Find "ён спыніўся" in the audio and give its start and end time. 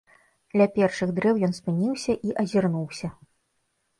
1.47-2.15